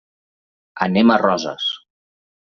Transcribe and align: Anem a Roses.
Anem 0.85 1.13
a 1.15 1.17
Roses. 1.23 1.67